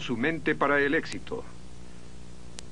[0.00, 1.44] Su mente para el éxito.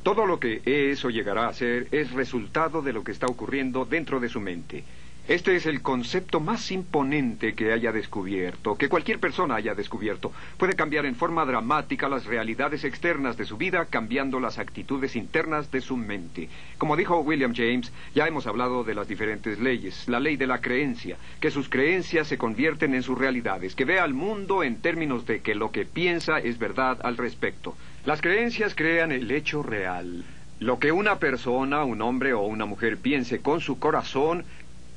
[0.02, 3.84] Todo lo que es o llegará a ser es resultado de lo que está ocurriendo
[3.84, 4.84] dentro de su mente.
[5.28, 10.30] Este es el concepto más imponente que haya descubierto, que cualquier persona haya descubierto.
[10.56, 15.72] Puede cambiar en forma dramática las realidades externas de su vida, cambiando las actitudes internas
[15.72, 16.48] de su mente.
[16.78, 20.06] Como dijo William James, ya hemos hablado de las diferentes leyes.
[20.06, 23.98] La ley de la creencia, que sus creencias se convierten en sus realidades, que ve
[23.98, 27.76] al mundo en términos de que lo que piensa es verdad al respecto.
[28.04, 30.24] Las creencias crean el hecho real.
[30.60, 34.44] Lo que una persona, un hombre o una mujer piense con su corazón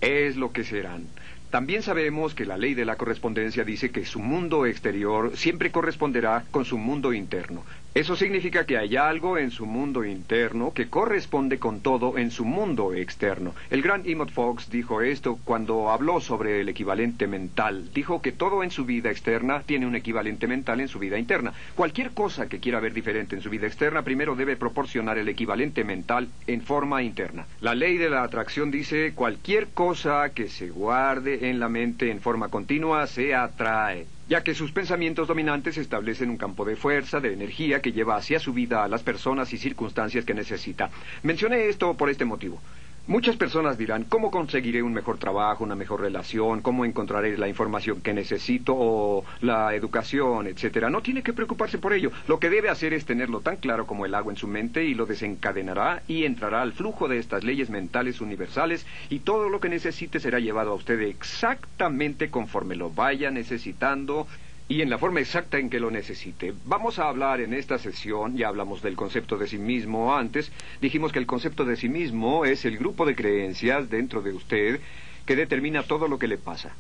[0.02, 1.08] es lo que serán.
[1.50, 6.46] También sabemos que la ley de la correspondencia dice que su mundo exterior siempre corresponderá
[6.52, 7.66] con su mundo interno.
[8.00, 12.46] Eso significa que hay algo en su mundo interno que corresponde con todo en su
[12.46, 13.54] mundo externo.
[13.70, 17.90] El gran Emmett Fox dijo esto cuando habló sobre el equivalente mental.
[17.94, 21.52] Dijo que todo en su vida externa tiene un equivalente mental en su vida interna.
[21.76, 25.84] Cualquier cosa que quiera ver diferente en su vida externa primero debe proporcionar el equivalente
[25.84, 27.48] mental en forma interna.
[27.60, 32.22] La ley de la atracción dice cualquier cosa que se guarde en la mente en
[32.22, 37.34] forma continua se atrae ya que sus pensamientos dominantes establecen un campo de fuerza, de
[37.34, 40.92] energía que lleva hacia su vida a las personas y circunstancias que necesita.
[41.24, 42.62] Mencioné esto por este motivo.
[43.10, 46.62] Muchas personas dirán, ¿cómo conseguiré un mejor trabajo, una mejor relación?
[46.62, 50.92] ¿Cómo encontraré la información que necesito o la educación, etcétera?
[50.92, 52.12] No tiene que preocuparse por ello.
[52.28, 54.94] Lo que debe hacer es tenerlo tan claro como el agua en su mente y
[54.94, 59.70] lo desencadenará y entrará al flujo de estas leyes mentales universales y todo lo que
[59.70, 64.28] necesite será llevado a usted exactamente conforme lo vaya necesitando
[64.70, 66.54] y en la forma exacta en que lo necesite.
[66.66, 71.12] Vamos a hablar en esta sesión, ya hablamos del concepto de sí mismo antes, dijimos
[71.12, 74.80] que el concepto de sí mismo es el grupo de creencias dentro de usted
[75.26, 76.76] que determina todo lo que le pasa.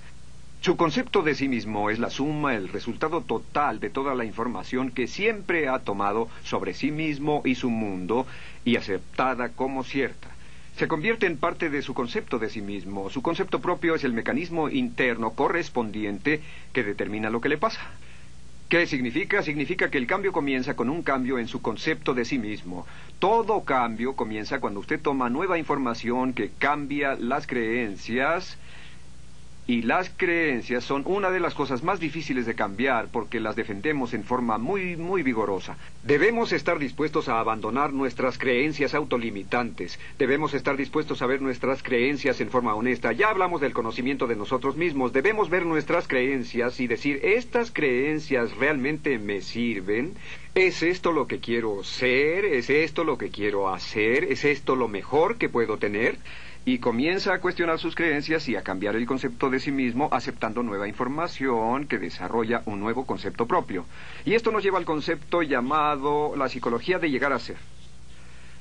[0.61, 4.91] Su concepto de sí mismo es la suma, el resultado total de toda la información
[4.91, 8.27] que siempre ha tomado sobre sí mismo y su mundo
[8.65, 10.29] y aceptada como cierta
[10.79, 13.09] se convierte en parte de su concepto de sí mismo.
[13.09, 16.39] Su concepto propio es el mecanismo interno correspondiente
[16.71, 17.81] que determina lo que le pasa.
[18.69, 19.43] ¿Qué significa?
[19.43, 22.87] Significa que el cambio comienza con un cambio en su concepto de sí mismo.
[23.19, 28.57] Todo cambio comienza cuando usted toma nueva información que cambia las creencias
[29.69, 34.15] y las creencias son una de las cosas más difíciles de cambiar porque las defendemos
[34.15, 35.77] en forma muy, muy vigorosa.
[36.01, 39.99] Debemos estar dispuestos a abandonar nuestras creencias autolimitantes.
[40.17, 43.11] Debemos estar dispuestos a ver nuestras creencias en forma honesta.
[43.11, 45.13] Ya hablamos del conocimiento de nosotros mismos.
[45.13, 50.15] Debemos ver nuestras creencias y decir, ¿estas creencias realmente me sirven?
[50.55, 52.43] ¿Es esto lo que quiero ser?
[52.43, 54.23] ¿Es esto lo que quiero hacer?
[54.23, 56.17] ¿Es esto lo mejor que puedo tener?
[56.69, 60.61] Y comienza a cuestionar sus creencias y a cambiar el concepto de sí mismo aceptando
[60.61, 63.85] nueva información que desarrolla un nuevo concepto propio.
[64.23, 67.57] Y esto nos lleva al concepto llamado la psicología de llegar a ser.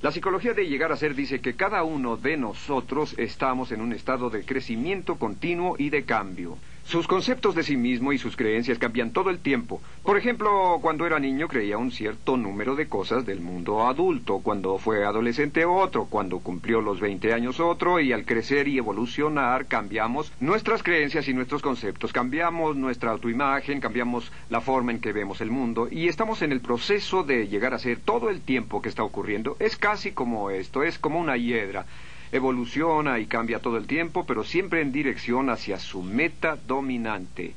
[0.00, 3.92] La psicología de llegar a ser dice que cada uno de nosotros estamos en un
[3.92, 6.56] estado de crecimiento continuo y de cambio.
[6.88, 9.82] Sus conceptos de sí mismo y sus creencias cambian todo el tiempo.
[10.03, 14.78] Por ejemplo, cuando era niño creía un cierto número de cosas del mundo adulto, cuando
[14.78, 20.32] fue adolescente otro, cuando cumplió los 20 años otro, y al crecer y evolucionar cambiamos
[20.40, 25.50] nuestras creencias y nuestros conceptos, cambiamos nuestra autoimagen, cambiamos la forma en que vemos el
[25.50, 29.02] mundo, y estamos en el proceso de llegar a ser todo el tiempo que está
[29.02, 29.58] ocurriendo.
[29.58, 31.84] Es casi como esto, es como una hiedra
[32.32, 37.54] evoluciona y cambia todo el tiempo, pero siempre en dirección hacia su meta dominante.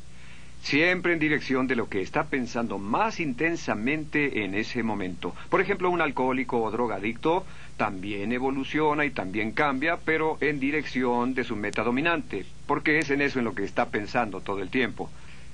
[0.62, 5.36] Siempre en dirección de lo que está pensando más intensamente en ese momento.
[5.50, 7.46] Por ejemplo, un alcohólico o drogadicto
[7.78, 13.22] también evoluciona y también cambia, pero en dirección de su meta dominante, porque es en
[13.22, 15.10] eso en lo que está pensando todo el tiempo.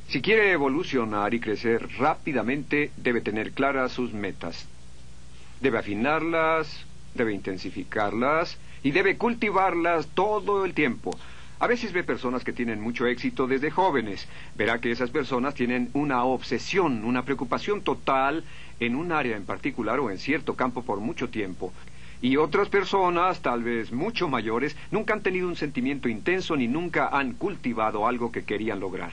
[0.09, 4.67] Si quiere evolucionar y crecer rápidamente, debe tener claras sus metas.
[5.61, 6.85] Debe afinarlas,
[7.15, 11.18] debe intensificarlas y debe cultivarlas todo el tiempo.
[11.59, 14.27] A veces ve personas que tienen mucho éxito desde jóvenes.
[14.56, 18.44] Verá que esas personas tienen una obsesión, una preocupación total
[18.79, 21.74] en un área en particular o en cierto campo por mucho tiempo.
[22.21, 27.09] Y otras personas, tal vez mucho mayores, nunca han tenido un sentimiento intenso ni nunca
[27.09, 29.12] han cultivado algo que querían lograr.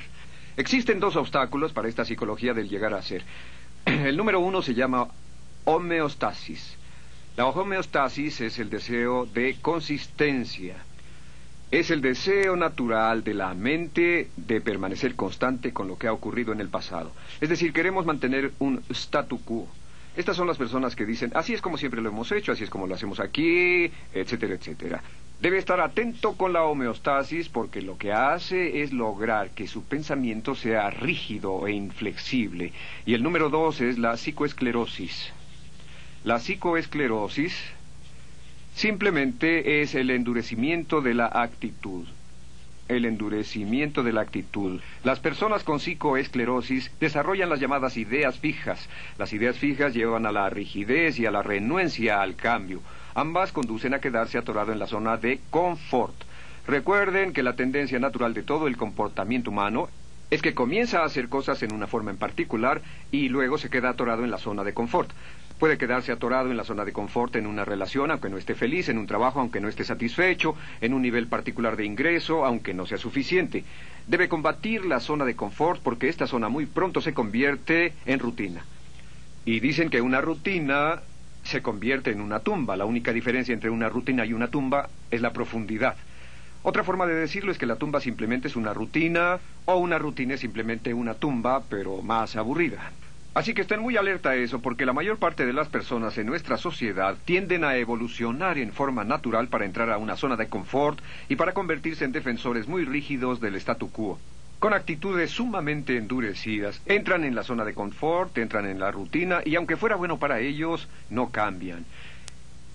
[0.57, 3.25] Existen dos obstáculos para esta psicología del llegar a ser.
[3.87, 5.09] El número uno se llama
[5.65, 6.77] homeostasis.
[7.37, 10.77] La homeostasis es el deseo de consistencia.
[11.69, 16.53] Es el deseo natural de la mente de permanecer constante con lo que ha ocurrido
[16.53, 17.11] en el pasado.
[17.41, 19.67] Es decir, queremos mantener un statu quo.
[20.17, 22.71] Estas son las personas que dicen, así es como siempre lo hemos hecho, así es
[22.71, 25.03] como lo hacemos aquí, etcétera, etcétera.
[25.41, 30.55] Debe estar atento con la homeostasis porque lo que hace es lograr que su pensamiento
[30.55, 32.73] sea rígido e inflexible.
[33.05, 35.33] Y el número dos es la psicoesclerosis.
[36.25, 37.55] La psicoesclerosis
[38.75, 42.07] simplemente es el endurecimiento de la actitud.
[42.89, 44.81] El endurecimiento de la actitud.
[45.03, 48.89] Las personas con psicoesclerosis desarrollan las llamadas ideas fijas.
[49.19, 52.81] Las ideas fijas llevan a la rigidez y a la renuencia al cambio.
[53.15, 56.17] Ambas conducen a quedarse atorado en la zona de confort.
[56.67, 59.91] Recuerden que la tendencia natural de todo el comportamiento humano
[60.31, 62.81] es que comienza a hacer cosas en una forma en particular
[63.13, 65.11] y luego se queda atorado en la zona de confort.
[65.59, 68.89] Puede quedarse atorado en la zona de confort en una relación, aunque no esté feliz,
[68.89, 72.87] en un trabajo, aunque no esté satisfecho, en un nivel particular de ingreso, aunque no
[72.87, 73.65] sea suficiente.
[74.07, 78.67] Debe combatir la zona de confort porque esta zona muy pronto se convierte en rutina.
[79.45, 81.03] Y dicen que una rutina
[81.45, 82.77] se convierte en una tumba.
[82.77, 85.97] La única diferencia entre una rutina y una tumba es la profundidad.
[86.63, 90.35] Otra forma de decirlo es que la tumba simplemente es una rutina o una rutina
[90.35, 92.91] es simplemente una tumba, pero más aburrida.
[93.35, 96.27] Así que estén muy alerta a eso, porque la mayor parte de las personas en
[96.27, 101.01] nuestra sociedad tienden a evolucionar en forma natural para entrar a una zona de confort
[101.29, 104.21] y para convertirse en defensores muy rígidos del statu quo.
[104.61, 109.57] Con actitudes sumamente endurecidas, entran en la zona de confort, entran en la rutina y
[109.57, 111.85] aunque fuera bueno para ellos, no cambian.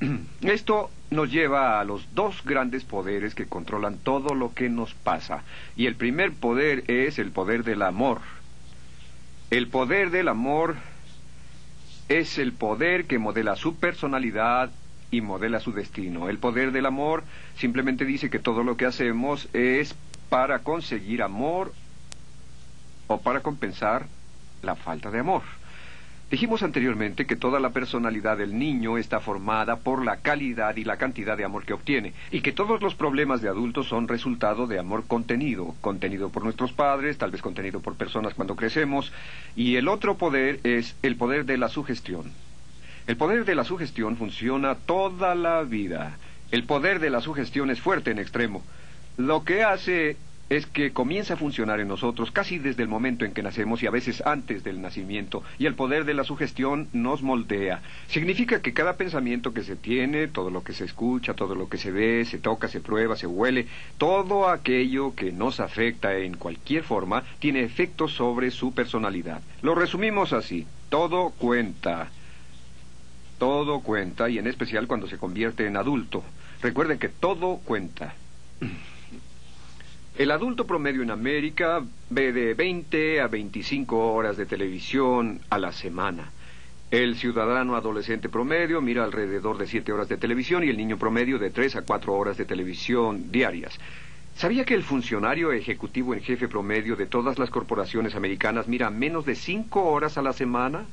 [0.41, 5.43] Esto nos lleva a los dos grandes poderes que controlan todo lo que nos pasa.
[5.77, 8.19] Y el primer poder es el poder del amor.
[9.49, 10.75] El poder del amor
[12.07, 14.69] es el poder que modela su personalidad
[15.09, 16.29] y modela su destino.
[16.29, 17.23] El poder del amor
[17.57, 19.95] simplemente dice que todo lo que hacemos es
[20.29, 21.73] para conseguir amor
[23.07, 24.05] o para compensar
[24.61, 25.41] la falta de amor.
[26.29, 30.97] Dijimos anteriormente que toda la personalidad del niño está formada por la calidad y la
[30.97, 34.77] cantidad de amor que obtiene, y que todos los problemas de adultos son resultado de
[34.77, 39.11] amor contenido, contenido por nuestros padres, tal vez contenido por personas cuando crecemos,
[39.55, 42.31] y el otro poder es el poder de la sugestión.
[43.07, 46.17] El poder de la sugestión funciona toda la vida.
[46.51, 48.63] El poder de la sugestión es fuerte en extremo.
[49.17, 50.15] Lo que hace
[50.49, 53.87] es que comienza a funcionar en nosotros casi desde el momento en que nacemos y
[53.87, 57.81] a veces antes del nacimiento, y el poder de la sugestión nos moldea.
[58.07, 61.77] Significa que cada pensamiento que se tiene, todo lo que se escucha, todo lo que
[61.77, 63.67] se ve, se toca, se prueba, se huele,
[63.97, 69.41] todo aquello que nos afecta en cualquier forma, tiene efecto sobre su personalidad.
[69.61, 72.09] Lo resumimos así, todo cuenta.
[73.37, 76.23] Todo cuenta, y en especial cuando se convierte en adulto.
[76.61, 78.15] Recuerden que todo cuenta.
[80.19, 85.71] El adulto promedio en América ve de 20 a 25 horas de televisión a la
[85.71, 86.29] semana.
[86.91, 91.39] El ciudadano adolescente promedio mira alrededor de 7 horas de televisión y el niño promedio
[91.39, 93.79] de 3 a 4 horas de televisión diarias.
[94.35, 99.25] ¿Sabía que el funcionario ejecutivo en jefe promedio de todas las corporaciones americanas mira menos
[99.25, 100.83] de 5 horas a la semana?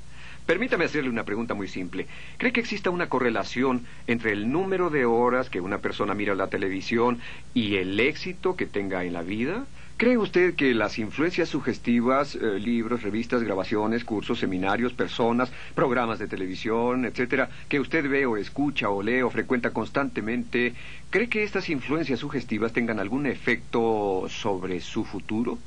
[0.46, 2.06] Permítame hacerle una pregunta muy simple.
[2.38, 6.46] ¿Cree que exista una correlación entre el número de horas que una persona mira la
[6.46, 7.18] televisión
[7.52, 9.66] y el éxito que tenga en la vida?
[9.96, 16.28] ¿Cree usted que las influencias sugestivas, eh, libros, revistas, grabaciones, cursos, seminarios, personas, programas de
[16.28, 20.74] televisión, etcétera, que usted ve o escucha o lee o frecuenta constantemente,
[21.10, 25.58] cree que estas influencias sugestivas tengan algún efecto sobre su futuro?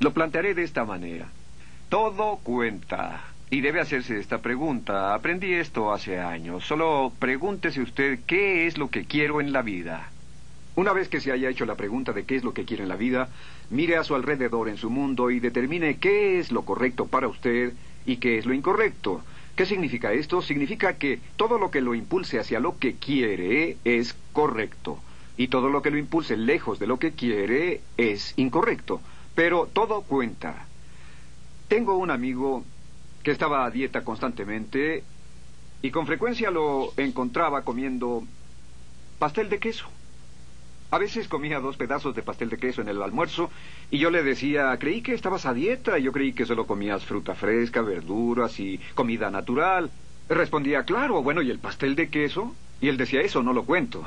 [0.00, 1.28] Lo plantearé de esta manera.
[1.90, 3.31] Todo cuenta.
[3.52, 5.12] Y debe hacerse esta pregunta.
[5.12, 6.64] Aprendí esto hace años.
[6.64, 10.08] Solo pregúntese usted qué es lo que quiero en la vida.
[10.74, 12.88] Una vez que se haya hecho la pregunta de qué es lo que quiere en
[12.88, 13.28] la vida,
[13.68, 17.74] mire a su alrededor en su mundo y determine qué es lo correcto para usted
[18.06, 19.22] y qué es lo incorrecto.
[19.54, 20.40] ¿Qué significa esto?
[20.40, 24.98] Significa que todo lo que lo impulse hacia lo que quiere es correcto
[25.36, 29.02] y todo lo que lo impulse lejos de lo que quiere es incorrecto.
[29.34, 30.68] Pero todo cuenta.
[31.68, 32.64] Tengo un amigo
[33.22, 35.04] que estaba a dieta constantemente
[35.82, 38.24] y con frecuencia lo encontraba comiendo
[39.18, 39.86] pastel de queso.
[40.90, 43.50] A veces comía dos pedazos de pastel de queso en el almuerzo
[43.90, 47.34] y yo le decía, creí que estabas a dieta, yo creí que solo comías fruta
[47.34, 49.90] fresca, verduras y comida natural.
[50.28, 52.54] Respondía, claro, bueno, ¿y el pastel de queso?
[52.80, 54.04] Y él decía, eso no lo cuento.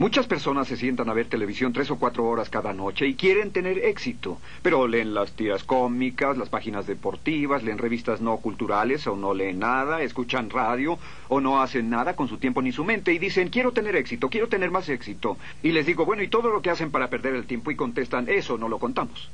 [0.00, 3.50] Muchas personas se sientan a ver televisión tres o cuatro horas cada noche y quieren
[3.50, 9.14] tener éxito, pero leen las tiras cómicas, las páginas deportivas, leen revistas no culturales o
[9.14, 13.12] no leen nada, escuchan radio o no hacen nada con su tiempo ni su mente
[13.12, 15.36] y dicen quiero tener éxito, quiero tener más éxito.
[15.62, 17.70] Y les digo, bueno, ¿y todo lo que hacen para perder el tiempo?
[17.70, 19.28] Y contestan, eso no lo contamos.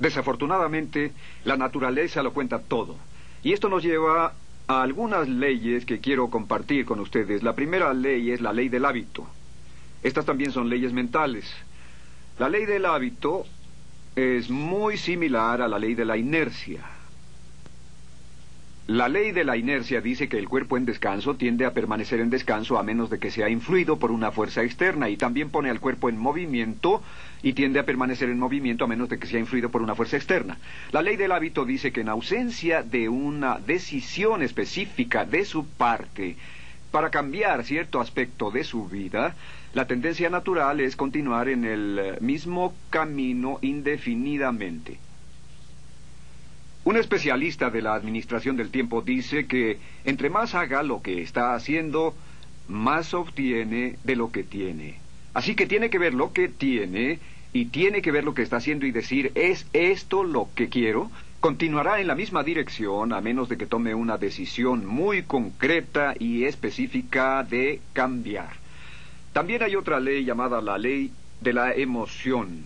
[0.00, 1.12] Desafortunadamente,
[1.44, 2.96] la naturaleza lo cuenta todo.
[3.42, 4.34] Y esto nos lleva
[4.66, 7.42] a algunas leyes que quiero compartir con ustedes.
[7.42, 9.26] La primera ley es la ley del hábito.
[10.04, 11.50] Estas también son leyes mentales.
[12.38, 13.46] La ley del hábito
[14.14, 16.84] es muy similar a la ley de la inercia.
[18.86, 22.28] La ley de la inercia dice que el cuerpo en descanso tiende a permanecer en
[22.28, 25.80] descanso a menos de que sea influido por una fuerza externa y también pone al
[25.80, 27.02] cuerpo en movimiento
[27.42, 30.18] y tiende a permanecer en movimiento a menos de que sea influido por una fuerza
[30.18, 30.58] externa.
[30.92, 36.36] La ley del hábito dice que en ausencia de una decisión específica de su parte
[36.90, 39.34] para cambiar cierto aspecto de su vida,
[39.74, 44.98] la tendencia natural es continuar en el mismo camino indefinidamente.
[46.84, 51.54] Un especialista de la administración del tiempo dice que entre más haga lo que está
[51.54, 52.14] haciendo,
[52.68, 54.98] más obtiene de lo que tiene.
[55.32, 57.18] Así que tiene que ver lo que tiene
[57.52, 61.10] y tiene que ver lo que está haciendo y decir, ¿es esto lo que quiero?
[61.40, 66.44] Continuará en la misma dirección a menos de que tome una decisión muy concreta y
[66.44, 68.63] específica de cambiar.
[69.34, 71.10] También hay otra ley llamada la ley
[71.40, 72.64] de la emoción.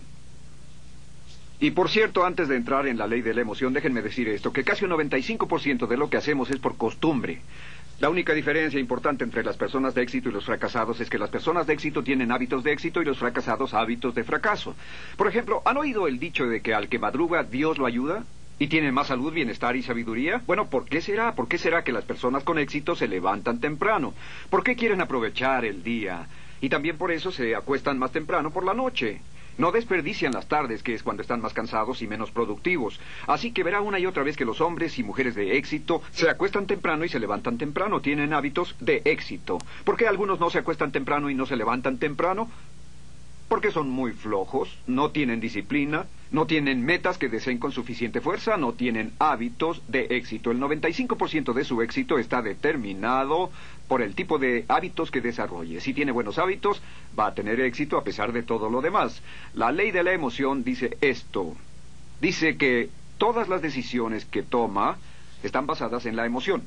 [1.59, 4.53] Y por cierto, antes de entrar en la ley de la emoción, déjenme decir esto,
[4.53, 7.41] que casi un 95% de lo que hacemos es por costumbre.
[7.99, 11.31] La única diferencia importante entre las personas de éxito y los fracasados es que las
[11.31, 14.75] personas de éxito tienen hábitos de éxito y los fracasados hábitos de fracaso.
[15.17, 18.25] Por ejemplo, ¿han oído el dicho de que al que madruga Dios lo ayuda?
[18.59, 20.43] ¿Y tiene más salud, bienestar y sabiduría?
[20.45, 21.33] Bueno, ¿por qué será?
[21.33, 24.13] ¿Por qué será que las personas con éxito se levantan temprano?
[24.51, 26.27] ¿Por qué quieren aprovechar el día?
[26.61, 29.21] Y también por eso se acuestan más temprano por la noche.
[29.57, 32.97] No desperdician las tardes, que es cuando están más cansados y menos productivos.
[33.27, 36.29] Así que verá una y otra vez que los hombres y mujeres de éxito se
[36.29, 37.99] acuestan temprano y se levantan temprano.
[37.99, 39.57] Tienen hábitos de éxito.
[39.83, 42.49] ¿Por qué algunos no se acuestan temprano y no se levantan temprano?
[43.49, 48.57] porque son muy flojos, no tienen disciplina, no tienen metas que deseen con suficiente fuerza,
[48.57, 50.51] no tienen hábitos de éxito.
[50.51, 53.49] El 95% de su éxito está determinado
[53.87, 55.81] por el tipo de hábitos que desarrolle.
[55.81, 56.81] Si tiene buenos hábitos,
[57.17, 59.23] va a tener éxito a pesar de todo lo demás.
[59.55, 61.55] La ley de la emoción dice esto.
[62.21, 64.97] Dice que todas las decisiones que toma
[65.41, 66.63] están basadas en la emoción.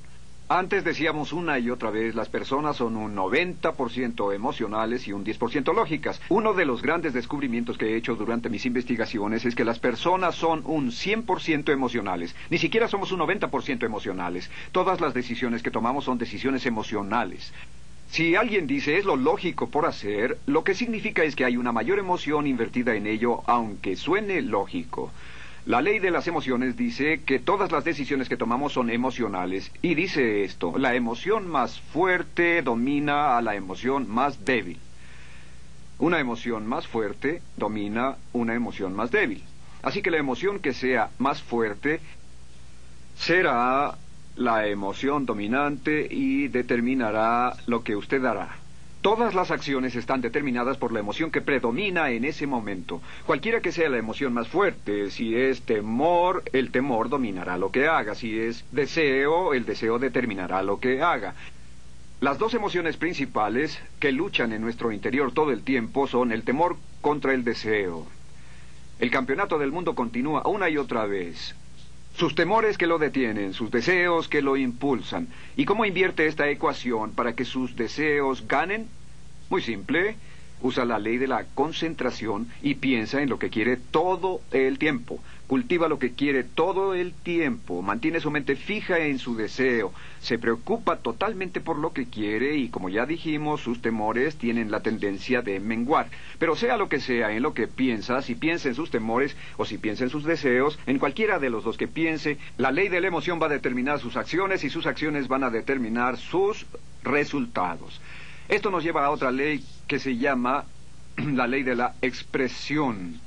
[0.48, 5.74] Antes decíamos una y otra vez, las personas son un 90% emocionales y un 10%
[5.74, 6.20] lógicas.
[6.28, 10.34] Uno de los grandes descubrimientos que he hecho durante mis investigaciones es que las personas
[10.34, 12.34] son un 100% emocionales.
[12.50, 14.50] Ni siquiera somos un 90% emocionales.
[14.72, 17.52] Todas las decisiones que tomamos son decisiones emocionales.
[18.10, 21.72] Si alguien dice es lo lógico por hacer, lo que significa es que hay una
[21.72, 25.10] mayor emoción invertida en ello, aunque suene lógico.
[25.64, 29.94] La ley de las emociones dice que todas las decisiones que tomamos son emocionales y
[29.94, 34.80] dice esto, la emoción más fuerte domina a la emoción más débil.
[36.00, 39.44] Una emoción más fuerte domina una emoción más débil.
[39.82, 42.00] Así que la emoción que sea más fuerte
[43.16, 43.94] será
[44.34, 48.61] la emoción dominante y determinará lo que usted hará.
[49.02, 53.02] Todas las acciones están determinadas por la emoción que predomina en ese momento.
[53.26, 57.88] Cualquiera que sea la emoción más fuerte, si es temor, el temor dominará lo que
[57.88, 58.14] haga.
[58.14, 61.34] Si es deseo, el deseo determinará lo que haga.
[62.20, 66.76] Las dos emociones principales que luchan en nuestro interior todo el tiempo son el temor
[67.00, 68.06] contra el deseo.
[69.00, 71.56] El campeonato del mundo continúa una y otra vez.
[72.16, 75.28] Sus temores que lo detienen, sus deseos que lo impulsan.
[75.56, 78.88] ¿Y cómo invierte esta ecuación para que sus deseos ganen?
[79.48, 80.16] Muy simple.
[80.60, 85.20] Usa la ley de la concentración y piensa en lo que quiere todo el tiempo
[85.52, 89.92] cultiva lo que quiere todo el tiempo, mantiene su mente fija en su deseo,
[90.22, 94.80] se preocupa totalmente por lo que quiere y como ya dijimos, sus temores tienen la
[94.80, 96.08] tendencia de menguar.
[96.38, 99.66] Pero sea lo que sea en lo que piensa, si piensa en sus temores o
[99.66, 103.02] si piensa en sus deseos, en cualquiera de los dos que piense, la ley de
[103.02, 106.64] la emoción va a determinar sus acciones y sus acciones van a determinar sus
[107.02, 108.00] resultados.
[108.48, 110.64] Esto nos lleva a otra ley que se llama
[111.18, 113.20] la ley de la expresión.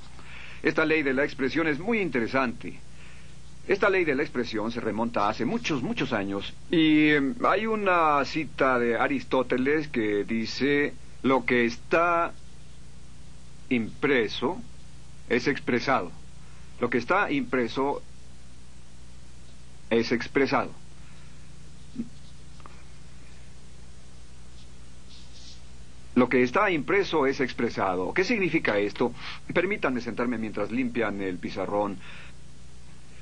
[0.66, 2.80] Esta ley de la expresión es muy interesante.
[3.68, 8.26] Esta ley de la expresión se remonta hace muchos, muchos años y em, hay una
[8.26, 12.34] cita de Aristóteles que dice lo que está
[13.70, 14.60] impreso
[15.30, 16.12] es expresado.
[16.80, 18.02] Lo que está impreso
[19.92, 20.72] es expresado.
[26.16, 28.14] Lo que está impreso es expresado.
[28.14, 29.14] ¿Qué significa esto?
[29.54, 31.98] Permítanme sentarme mientras limpian el pizarrón.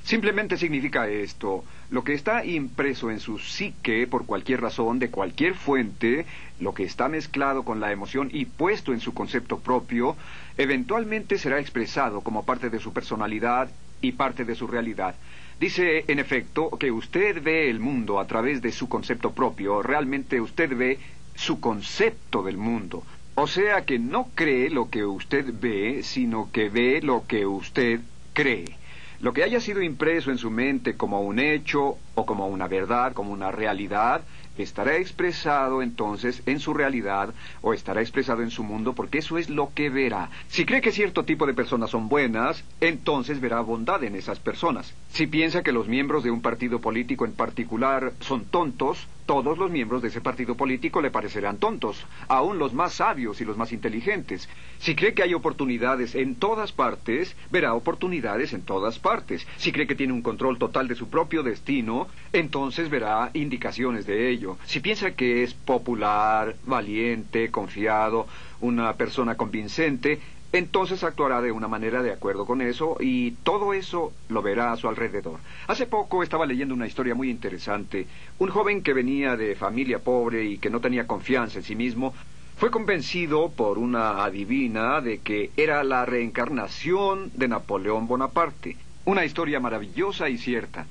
[0.04, 1.64] Simplemente significa esto.
[1.90, 6.26] Lo que está impreso en su psique por cualquier razón, de cualquier fuente,
[6.60, 10.16] lo que está mezclado con la emoción y puesto en su concepto propio,
[10.58, 13.72] eventualmente será expresado como parte de su personalidad
[14.02, 15.16] y parte de su realidad.
[15.60, 19.82] Dice, en efecto, que usted ve el mundo a través de su concepto propio.
[19.82, 21.00] Realmente usted ve
[21.36, 23.04] su concepto del mundo.
[23.36, 28.02] O sea que no cree lo que usted ve, sino que ve lo que usted
[28.34, 28.78] cree.
[29.20, 33.14] Lo que haya sido impreso en su mente como un hecho o como una verdad,
[33.14, 34.22] como una realidad,
[34.58, 39.50] estará expresado entonces en su realidad o estará expresado en su mundo porque eso es
[39.50, 40.30] lo que verá.
[40.48, 44.94] Si cree que cierto tipo de personas son buenas, entonces verá bondad en esas personas.
[45.10, 49.72] Si piensa que los miembros de un partido político en particular son tontos, todos los
[49.72, 53.72] miembros de ese partido político le parecerán tontos, aun los más sabios y los más
[53.72, 54.50] inteligentes.
[54.80, 59.48] Si cree que hay oportunidades en todas partes, verá oportunidades en todas partes.
[59.58, 64.30] Si cree que tiene un control total de su propio destino, entonces verá indicaciones de
[64.30, 64.58] ello.
[64.66, 68.28] Si piensa que es popular, valiente, confiado,
[68.62, 70.20] una persona convincente,
[70.54, 74.78] entonces actuará de una manera de acuerdo con eso y todo eso lo verá a
[74.78, 75.40] su alrededor.
[75.68, 78.06] Hace poco estaba leyendo una historia muy interesante.
[78.38, 82.14] Un joven que venía de familia pobre y que no tenía confianza en sí mismo
[82.56, 88.78] fue convencido por una adivina de que era la reencarnación de Napoleón Bonaparte.
[89.06, 90.86] Una historia maravillosa y cierta.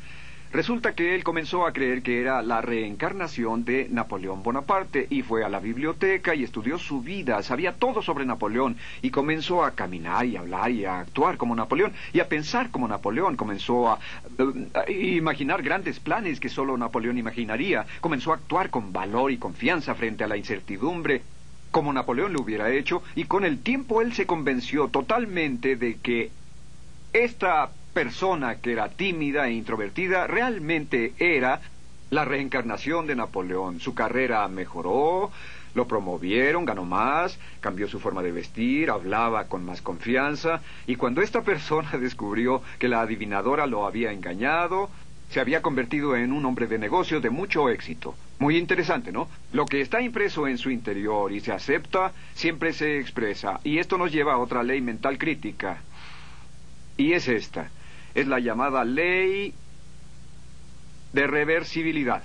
[0.52, 5.44] Resulta que él comenzó a creer que era la reencarnación de Napoleón Bonaparte y fue
[5.44, 10.26] a la biblioteca y estudió su vida, sabía todo sobre Napoleón y comenzó a caminar
[10.26, 13.98] y a hablar y a actuar como Napoleón y a pensar como Napoleón, comenzó a,
[14.88, 20.24] imaginar grandes planes que solo Napoleón imaginaría, comenzó a actuar con valor y confianza frente
[20.24, 21.22] a la incertidumbre
[21.70, 26.30] como Napoleón lo hubiera hecho, y con el tiempo él se convenció totalmente de que
[27.14, 31.60] esta persona que era tímida e introvertida realmente era
[32.10, 33.80] la reencarnación de Napoleón.
[33.80, 35.30] Su carrera mejoró,
[35.74, 41.22] lo promovieron, ganó más, cambió su forma de vestir, hablaba con más confianza, y cuando
[41.22, 44.90] esta persona descubrió que la adivinadora lo había engañado,
[45.30, 48.14] se había convertido en un hombre de negocio de mucho éxito.
[48.38, 49.28] Muy interesante, ¿no?
[49.52, 53.60] Lo que está impreso en su interior y se acepta, siempre se expresa.
[53.64, 55.78] Y esto nos lleva a otra ley mental crítica.
[56.98, 57.70] Y es esta
[58.14, 59.54] es la llamada ley
[61.12, 62.22] de reversibilidad.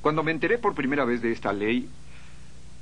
[0.00, 1.88] Cuando me enteré por primera vez de esta ley,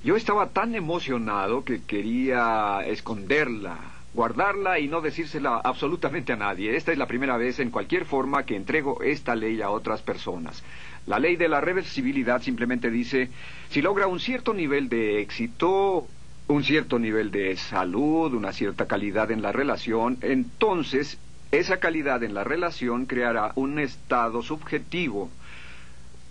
[0.02, 3.78] yo estaba tan emocionado que quería esconderla,
[4.14, 6.76] guardarla y no decírsela absolutamente a nadie.
[6.76, 10.62] Esta es la primera vez en cualquier forma que entrego esta ley a otras personas.
[11.06, 13.28] La ley de la reversibilidad simplemente dice,
[13.68, 16.06] si logra un cierto nivel de éxito,
[16.48, 21.18] un cierto nivel de salud, una cierta calidad en la relación, entonces
[21.52, 25.30] esa calidad en la relación creará un estado subjetivo.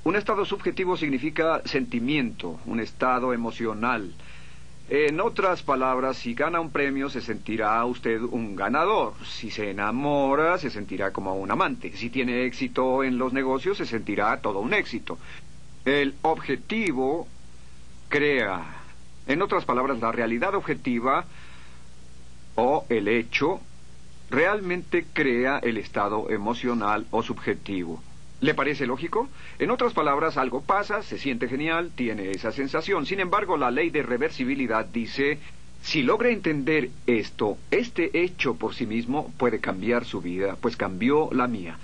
[0.04, 4.14] Un estado subjetivo significa sentimiento, un estado emocional.
[4.90, 9.14] En otras palabras, si gana un premio, se sentirá usted un ganador.
[9.26, 11.92] Si se enamora, se sentirá como un amante.
[11.96, 15.20] Si tiene éxito en los negocios, se sentirá todo un éxito.
[15.86, 17.28] El objetivo
[18.08, 18.62] crea.
[19.28, 21.26] En otras palabras, la realidad objetiva
[22.56, 23.62] o el hecho
[24.30, 28.02] realmente crea el estado emocional o subjetivo.
[28.42, 29.28] ¿Le parece lógico?
[29.60, 33.06] En otras palabras, algo pasa, se siente genial, tiene esa sensación.
[33.06, 35.40] Sin embargo, la ley de reversibilidad dice,
[35.82, 41.30] si logra entender esto, este hecho por sí mismo puede cambiar su vida, pues cambió
[41.34, 41.78] la mía.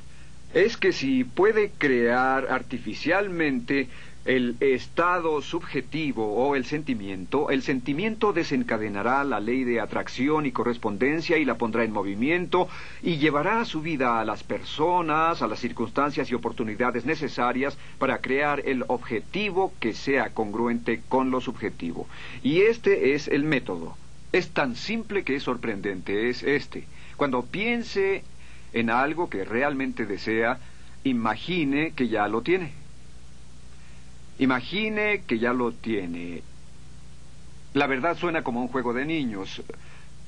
[0.53, 3.89] Es que si puede crear artificialmente
[4.25, 11.37] el estado subjetivo o el sentimiento, el sentimiento desencadenará la ley de atracción y correspondencia
[11.37, 12.67] y la pondrá en movimiento
[13.03, 18.17] y llevará a su vida a las personas, a las circunstancias y oportunidades necesarias para
[18.17, 22.07] crear el objetivo que sea congruente con lo subjetivo.
[22.41, 23.95] Y este es el método.
[24.31, 26.87] Es tan simple que es sorprendente, es este.
[27.15, 28.23] Cuando piense
[28.73, 30.57] en algo que realmente desea,
[31.03, 32.84] imagine que ya lo tiene.
[34.37, 36.43] Imagine que ya lo tiene.
[37.73, 39.61] La verdad suena como un juego de niños,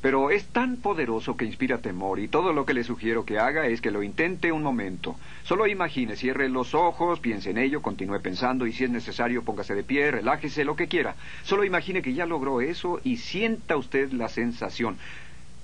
[0.01, 3.67] pero es tan poderoso que inspira temor y todo lo que le sugiero que haga
[3.67, 5.17] es que lo intente un momento.
[5.43, 9.75] Solo imagine, cierre los ojos, piense en ello, continúe pensando y si es necesario póngase
[9.75, 11.15] de pie, relájese, lo que quiera.
[11.43, 14.97] Solo imagine que ya logró eso y sienta usted la sensación.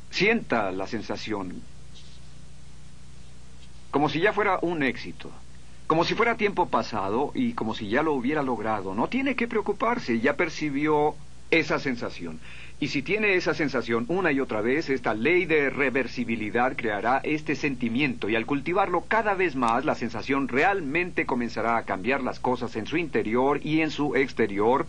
[0.09, 1.61] Sienta la sensación.
[3.91, 5.31] Como si ya fuera un éxito.
[5.87, 8.95] Como si fuera tiempo pasado y como si ya lo hubiera logrado.
[8.95, 11.15] No tiene que preocuparse, ya percibió
[11.51, 12.39] esa sensación.
[12.79, 17.55] Y si tiene esa sensación una y otra vez, esta ley de reversibilidad creará este
[17.55, 22.75] sentimiento y al cultivarlo cada vez más, la sensación realmente comenzará a cambiar las cosas
[22.75, 24.87] en su interior y en su exterior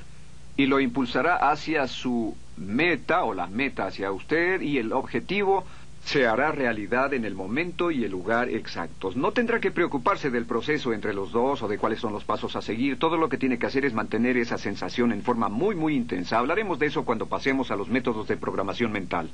[0.56, 5.64] y lo impulsará hacia su meta o la meta hacia usted y el objetivo
[6.04, 9.16] se hará realidad en el momento y el lugar exactos.
[9.16, 12.56] No tendrá que preocuparse del proceso entre los dos o de cuáles son los pasos
[12.56, 12.98] a seguir.
[12.98, 16.38] Todo lo que tiene que hacer es mantener esa sensación en forma muy, muy intensa.
[16.38, 19.30] Hablaremos de eso cuando pasemos a los métodos de programación mental.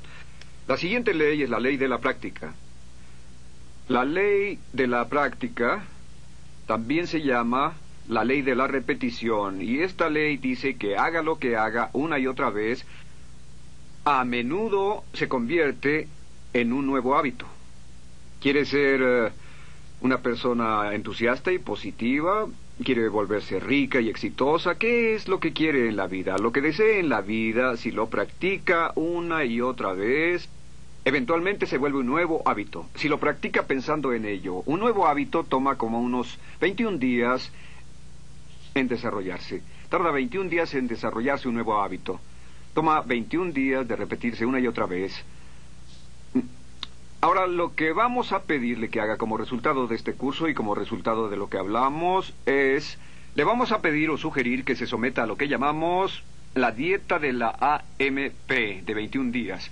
[0.67, 2.53] La siguiente ley es la ley de la práctica.
[3.89, 5.83] La ley de la práctica
[6.67, 7.73] también se llama
[8.07, 12.17] la ley de la repetición y esta ley dice que haga lo que haga una
[12.17, 12.85] y otra vez,
[14.05, 16.07] a menudo se convierte
[16.53, 17.45] en un nuevo hábito.
[18.39, 19.31] Quiere ser eh,
[20.01, 22.47] una persona entusiasta y positiva,
[22.83, 24.75] quiere volverse rica y exitosa.
[24.75, 26.37] ¿Qué es lo que quiere en la vida?
[26.37, 30.49] Lo que desee en la vida, si lo practica una y otra vez,
[31.05, 32.87] eventualmente se vuelve un nuevo hábito.
[32.95, 37.51] Si lo practica pensando en ello, un nuevo hábito toma como unos 21 días
[38.73, 39.61] en desarrollarse.
[39.89, 42.19] Tarda 21 días en desarrollarse un nuevo hábito.
[42.73, 45.23] Toma 21 días de repetirse una y otra vez.
[47.23, 50.73] Ahora, lo que vamos a pedirle que haga como resultado de este curso y como
[50.73, 52.97] resultado de lo que hablamos es,
[53.35, 56.23] le vamos a pedir o sugerir que se someta a lo que llamamos
[56.55, 58.49] la dieta de la AMP
[58.83, 59.69] de 21 días.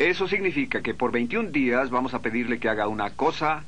[0.00, 3.62] Eso significa que por 21 días vamos a pedirle que haga una cosa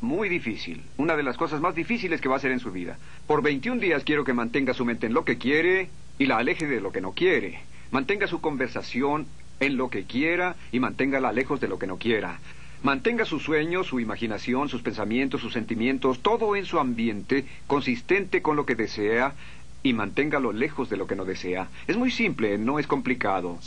[0.00, 2.96] muy difícil, una de las cosas más difíciles que va a hacer en su vida.
[3.26, 6.66] Por 21 días quiero que mantenga su mente en lo que quiere y la aleje
[6.66, 7.60] de lo que no quiere.
[7.90, 9.26] Mantenga su conversación
[9.60, 12.38] en lo que quiera y manténgala lejos de lo que no quiera.
[12.82, 18.54] Mantenga sus sueños, su imaginación, sus pensamientos, sus sentimientos, todo en su ambiente, consistente con
[18.54, 19.34] lo que desea,
[19.82, 21.68] y manténgalo lejos de lo que no desea.
[21.86, 23.58] Es muy simple, no es complicado.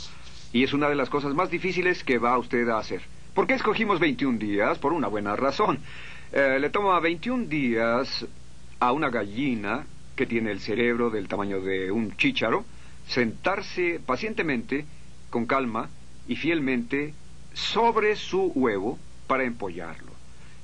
[0.52, 3.02] Y es una de las cosas más difíciles que va usted a hacer.
[3.34, 4.78] ¿Por qué escogimos 21 días?
[4.78, 5.78] Por una buena razón.
[6.32, 8.26] Eh, le toma 21 días
[8.78, 12.64] a una gallina que tiene el cerebro del tamaño de un chícharo
[13.06, 14.84] sentarse pacientemente
[15.32, 15.88] con calma
[16.28, 17.14] y fielmente
[17.54, 20.12] sobre su huevo para empollarlo.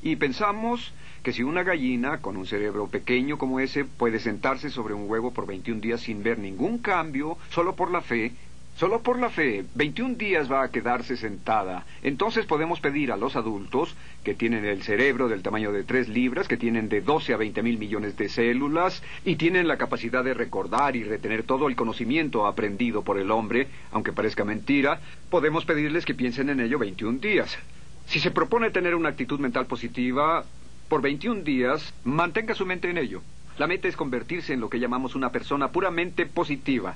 [0.03, 4.95] Y pensamos que si una gallina con un cerebro pequeño como ese puede sentarse sobre
[4.95, 8.33] un huevo por 21 días sin ver ningún cambio, solo por la fe,
[8.79, 11.85] Solo por la fe, 21 días va a quedarse sentada.
[12.01, 16.47] Entonces podemos pedir a los adultos, que tienen el cerebro del tamaño de 3 libras,
[16.47, 20.33] que tienen de 12 a 20 mil millones de células, y tienen la capacidad de
[20.33, 26.05] recordar y retener todo el conocimiento aprendido por el hombre, aunque parezca mentira, podemos pedirles
[26.05, 27.59] que piensen en ello 21 días.
[28.07, 30.45] Si se propone tener una actitud mental positiva,
[30.89, 33.23] por 21 días, mantenga su mente en ello.
[33.59, 36.95] La meta es convertirse en lo que llamamos una persona puramente positiva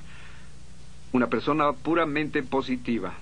[1.13, 3.13] una persona puramente positiva.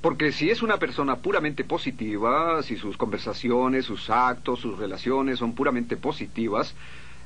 [0.00, 5.54] Porque si es una persona puramente positiva, si sus conversaciones, sus actos, sus relaciones son
[5.54, 6.74] puramente positivas,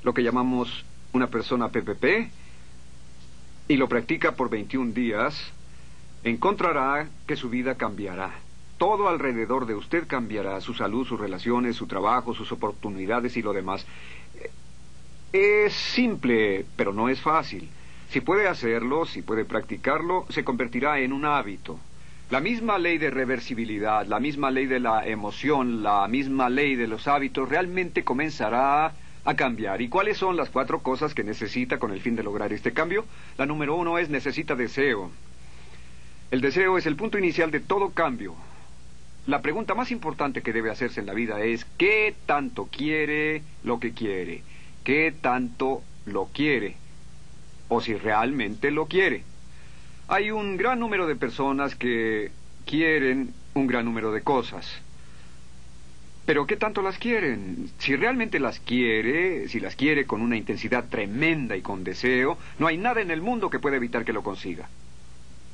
[0.03, 2.31] lo que llamamos una persona PPP,
[3.68, 5.53] y lo practica por 21 días,
[6.25, 8.33] encontrará que su vida cambiará.
[8.79, 13.53] Todo alrededor de usted cambiará, su salud, sus relaciones, su trabajo, sus oportunidades y lo
[13.53, 13.87] demás.
[15.33, 17.68] Es simple, pero no es fácil.
[18.12, 21.81] Si puede hacerlo, si puede practicarlo, se convertirá en un hábito.
[22.29, 26.88] La misma ley de reversibilidad, la misma ley de la emoción, la misma ley de
[26.88, 28.92] los hábitos realmente comenzará
[29.25, 29.81] a cambiar.
[29.81, 33.07] ¿Y cuáles son las cuatro cosas que necesita con el fin de lograr este cambio?
[33.38, 35.11] La número uno es necesita deseo.
[36.31, 38.35] El deseo es el punto inicial de todo cambio.
[39.27, 43.81] La pregunta más importante que debe hacerse en la vida es ¿qué tanto quiere lo
[43.81, 44.42] que quiere?
[44.85, 46.82] ¿Qué tanto lo quiere?
[47.73, 49.25] O si realmente lo quiere.
[50.09, 52.31] Hay un gran número de personas que
[52.67, 54.67] quieren un gran número de cosas.
[56.27, 57.71] Pero ¿qué tanto las quieren?
[57.79, 62.67] Si realmente las quiere, si las quiere con una intensidad tremenda y con deseo, no
[62.67, 64.69] hay nada en el mundo que pueda evitar que lo consiga.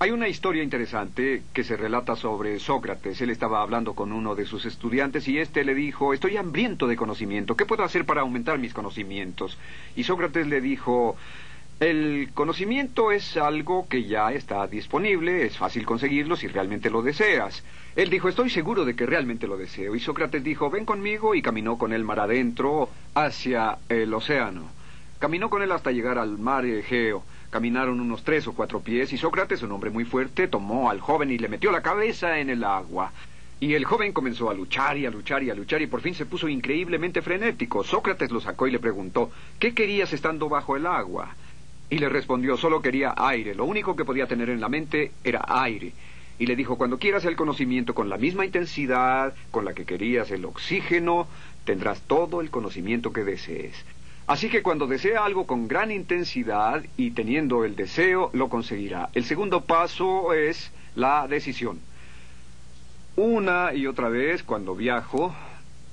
[0.01, 3.21] Hay una historia interesante que se relata sobre Sócrates.
[3.21, 6.97] Él estaba hablando con uno de sus estudiantes y éste le dijo, estoy hambriento de
[6.97, 9.59] conocimiento, ¿qué puedo hacer para aumentar mis conocimientos?
[9.97, 11.17] Y Sócrates le dijo,
[11.81, 17.63] el conocimiento es algo que ya está disponible, es fácil conseguirlo si realmente lo deseas.
[17.95, 19.95] Él dijo, estoy seguro de que realmente lo deseo.
[19.95, 24.71] Y Sócrates dijo, ven conmigo y caminó con él mar adentro hacia el océano.
[25.21, 27.23] Caminó con él hasta llegar al mar Egeo.
[27.51, 31.31] Caminaron unos tres o cuatro pies y Sócrates, un hombre muy fuerte, tomó al joven
[31.31, 33.13] y le metió la cabeza en el agua.
[33.61, 36.15] Y el joven comenzó a luchar y a luchar y a luchar y por fin
[36.15, 37.85] se puso increíblemente frenético.
[37.85, 41.35] Sócrates lo sacó y le preguntó, ¿qué querías estando bajo el agua?
[41.91, 43.55] Y le respondió, solo quería aire.
[43.55, 45.93] Lo único que podía tener en la mente era aire.
[46.39, 50.31] Y le dijo, cuando quieras el conocimiento con la misma intensidad con la que querías
[50.31, 51.27] el oxígeno,
[51.65, 53.75] tendrás todo el conocimiento que desees.
[54.29, 59.09] Así que cuando desea algo con gran intensidad y teniendo el deseo, lo conseguirá.
[59.15, 61.81] El segundo paso es la decisión.
[63.17, 65.35] Una y otra vez, cuando viajo,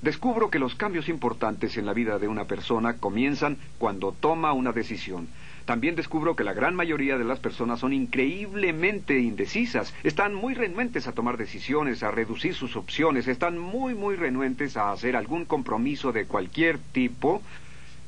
[0.02, 4.72] descubro que los cambios importantes en la vida de una persona comienzan cuando toma una
[4.72, 5.28] decisión.
[5.66, 11.08] También descubro que la gran mayoría de las personas son increíblemente indecisas, están muy renuentes
[11.08, 16.12] a tomar decisiones, a reducir sus opciones, están muy, muy renuentes a hacer algún compromiso
[16.12, 17.42] de cualquier tipo,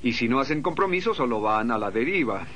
[0.04, 2.46] y si no hacen compromiso solo van a la deriva.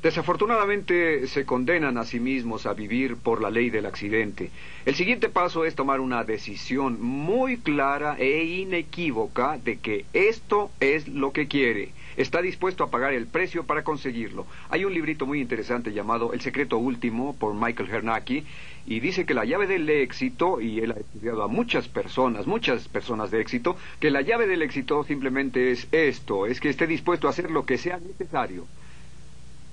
[0.00, 4.50] Desafortunadamente se condenan a sí mismos a vivir por la ley del accidente.
[4.86, 11.08] El siguiente paso es tomar una decisión muy clara e inequívoca de que esto es
[11.08, 11.90] lo que quiere.
[12.16, 14.46] Está dispuesto a pagar el precio para conseguirlo.
[14.70, 18.44] Hay un librito muy interesante llamado El secreto último por Michael Hernacki
[18.86, 22.86] y dice que la llave del éxito, y él ha estudiado a muchas personas, muchas
[22.86, 27.26] personas de éxito, que la llave del éxito simplemente es esto, es que esté dispuesto
[27.26, 28.64] a hacer lo que sea necesario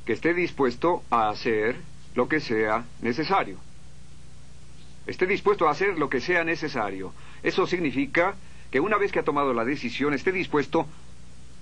[0.05, 1.77] que esté dispuesto a hacer
[2.13, 3.57] lo que sea necesario.
[5.07, 7.13] Esté dispuesto a hacer lo que sea necesario.
[7.43, 8.35] Eso significa
[8.71, 10.87] que una vez que ha tomado la decisión, esté dispuesto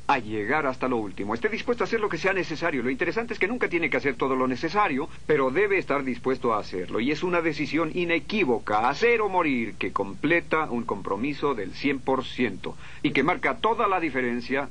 [0.08, 1.34] a llegar hasta lo último.
[1.34, 2.84] Esté dispuesto a hacer lo que sea necesario.
[2.84, 6.54] Lo interesante es que nunca tiene que hacer todo lo necesario, pero debe estar dispuesto
[6.54, 7.00] a hacerlo.
[7.00, 13.12] Y es una decisión inequívoca, hacer o morir, que completa un compromiso del 100% y
[13.12, 14.70] que marca toda la diferencia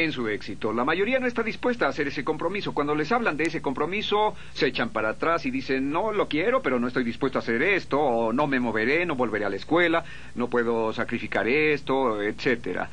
[0.00, 0.72] en su éxito.
[0.72, 2.72] La mayoría no está dispuesta a hacer ese compromiso.
[2.72, 6.62] Cuando les hablan de ese compromiso, se echan para atrás y dicen, no lo quiero,
[6.62, 9.56] pero no estoy dispuesto a hacer esto, o no me moveré, no volveré a la
[9.56, 10.02] escuela,
[10.34, 12.88] no puedo sacrificar esto, etcétera.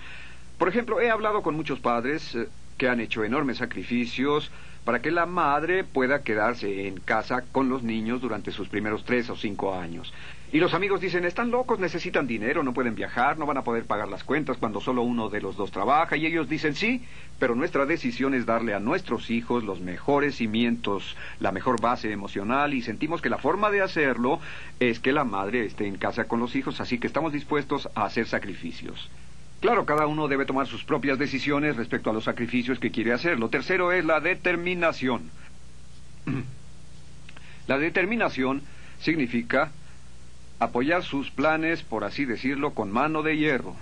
[0.58, 4.52] Por ejemplo, he hablado con muchos padres eh, que han hecho enormes sacrificios
[4.84, 9.30] para que la madre pueda quedarse en casa con los niños durante sus primeros tres
[9.30, 10.14] o cinco años.
[10.52, 13.86] Y los amigos dicen, están locos, necesitan dinero, no pueden viajar, no van a poder
[13.86, 16.18] pagar las cuentas cuando solo uno de los dos trabaja.
[16.18, 17.04] Y ellos dicen, sí,
[17.38, 22.74] pero nuestra decisión es darle a nuestros hijos los mejores cimientos, la mejor base emocional
[22.74, 24.40] y sentimos que la forma de hacerlo
[24.80, 28.06] es que la madre esté en casa con los hijos, así que estamos dispuestos a
[28.06, 29.08] hacer sacrificios.
[29.60, 33.38] Claro, cada uno debe tomar sus propias decisiones respecto a los sacrificios que quiere hacer.
[33.38, 35.30] Lo tercero es la determinación.
[37.68, 38.64] La determinación
[39.00, 39.72] significa
[40.60, 43.76] apoyar sus planes, por así decirlo, con mano de hierro.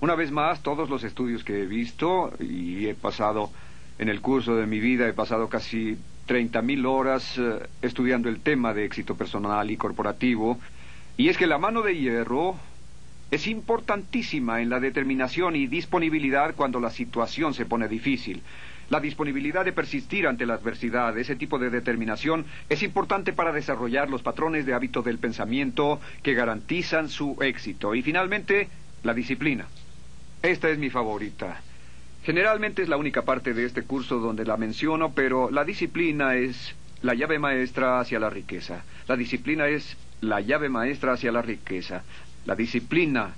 [0.00, 3.50] Una vez más, todos los estudios que he visto, y he pasado
[3.98, 8.40] en el curso de mi vida, he pasado casi treinta mil horas eh, estudiando el
[8.40, 10.58] tema de éxito personal y corporativo,
[11.16, 12.56] y es que la mano de hierro
[13.30, 18.42] es importantísima en la determinación y disponibilidad cuando la situación se pone difícil.
[18.90, 24.10] La disponibilidad de persistir ante la adversidad, ese tipo de determinación, es importante para desarrollar
[24.10, 27.94] los patrones de hábito del pensamiento que garantizan su éxito.
[27.94, 28.68] Y finalmente,
[29.02, 29.66] la disciplina.
[30.42, 31.62] Esta es mi favorita.
[32.22, 36.74] Generalmente es la única parte de este curso donde la menciono, pero la disciplina es
[37.02, 38.84] la llave maestra hacia la riqueza.
[39.08, 42.02] La disciplina es la llave maestra hacia la riqueza.
[42.46, 43.34] La disciplina,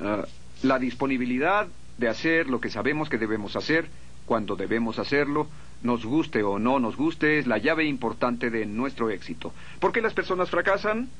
[0.00, 0.24] ah,
[0.62, 1.66] la disponibilidad
[1.98, 3.86] de hacer lo que sabemos que debemos hacer
[4.32, 5.46] cuando debemos hacerlo,
[5.82, 9.52] nos guste o no nos guste, es la llave importante de nuestro éxito.
[9.78, 11.10] ¿Por qué las personas fracasan?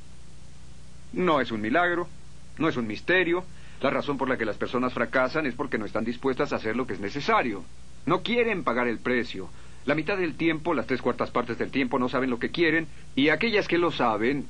[1.13, 2.09] No es un milagro,
[2.57, 3.45] no es un misterio.
[3.83, 6.75] La razón por la que las personas fracasan es porque no están dispuestas a hacer
[6.75, 7.65] lo que es necesario.
[8.07, 9.51] No quieren pagar el precio.
[9.85, 12.87] La mitad del tiempo, las tres cuartas partes del tiempo, no saben lo que quieren
[13.15, 14.47] y aquellas que lo saben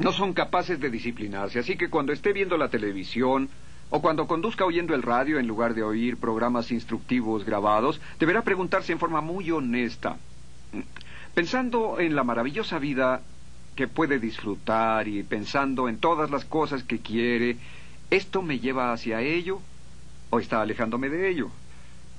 [0.00, 1.60] no son capaces de disciplinarse.
[1.60, 3.48] Así que cuando esté viendo la televisión,
[3.90, 8.92] o cuando conduzca oyendo el radio en lugar de oír programas instructivos grabados, deberá preguntarse
[8.92, 10.16] en forma muy honesta,
[11.34, 13.22] pensando en la maravillosa vida
[13.74, 17.56] que puede disfrutar y pensando en todas las cosas que quiere,
[18.10, 19.60] ¿esto me lleva hacia ello
[20.30, 21.48] o está alejándome de ello?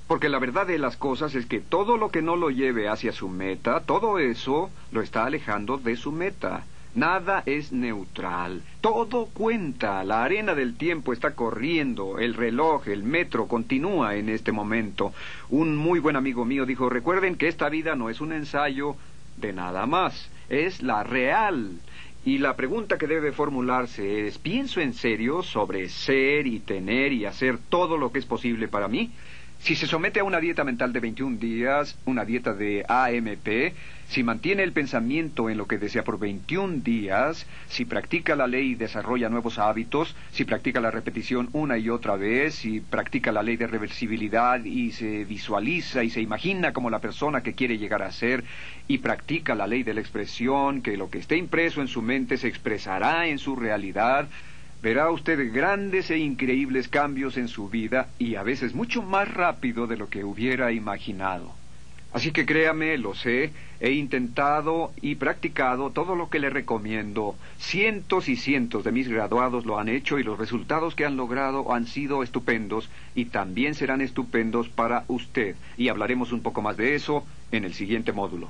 [0.08, 3.12] Porque la verdad de las cosas es que todo lo que no lo lleve hacia
[3.12, 6.64] su meta, todo eso lo está alejando de su meta.
[6.94, 8.62] Nada es neutral.
[8.80, 10.02] Todo cuenta.
[10.02, 12.18] La arena del tiempo está corriendo.
[12.18, 15.12] El reloj, el metro continúa en este momento.
[15.50, 18.96] Un muy buen amigo mío dijo, recuerden que esta vida no es un ensayo
[19.36, 20.30] de nada más.
[20.48, 21.78] Es la real.
[22.24, 27.24] Y la pregunta que debe formularse es, ¿pienso en serio sobre ser y tener y
[27.24, 29.10] hacer todo lo que es posible para mí?
[29.62, 33.74] Si se somete a una dieta mental de 21 días, una dieta de AMP,
[34.08, 38.70] si mantiene el pensamiento en lo que desea por 21 días, si practica la ley
[38.70, 43.42] y desarrolla nuevos hábitos, si practica la repetición una y otra vez, si practica la
[43.42, 48.02] ley de reversibilidad y se visualiza y se imagina como la persona que quiere llegar
[48.02, 48.42] a ser,
[48.88, 52.38] y practica la ley de la expresión, que lo que esté impreso en su mente
[52.38, 54.26] se expresará en su realidad,
[54.82, 59.86] verá usted grandes e increíbles cambios en su vida y a veces mucho más rápido
[59.86, 61.52] de lo que hubiera imaginado.
[62.12, 67.36] Así que créame, lo sé, he intentado y practicado todo lo que le recomiendo.
[67.58, 71.72] Cientos y cientos de mis graduados lo han hecho y los resultados que han logrado
[71.72, 75.54] han sido estupendos y también serán estupendos para usted.
[75.76, 78.48] Y hablaremos un poco más de eso en el siguiente módulo.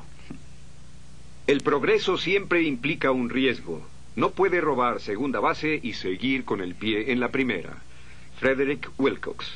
[1.47, 3.87] El progreso siempre implica un riesgo.
[4.17, 7.83] No puede robar segunda base y seguir con el pie en la primera.
[8.39, 9.47] Frederick Wilcox